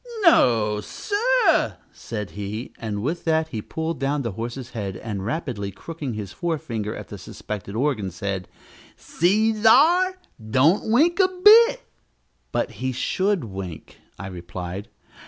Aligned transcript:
"No, 0.23 0.81
sir" 0.81 1.77
said 1.93 2.31
he, 2.31 2.73
and 2.79 3.03
with 3.03 3.23
that 3.25 3.49
he 3.49 3.61
pulled 3.61 3.99
down 3.99 4.23
the 4.23 4.31
horse's 4.31 4.71
head, 4.71 4.97
and, 4.97 5.23
rapidly 5.23 5.69
crooking 5.69 6.15
his 6.15 6.33
forefinger 6.33 6.95
at 6.95 7.09
the 7.09 7.19
suspected 7.19 7.75
organ, 7.75 8.09
said, 8.09 8.47
"see 8.97 9.53
thar 9.53 10.17
don't 10.43 10.89
wink 10.89 11.19
a 11.19 11.27
bit." 11.27 11.83
"But 12.51 12.71
he 12.81 12.91
should 12.91 13.43
wink," 13.43 13.97
I 14.17 14.25
replied. 14.25 14.89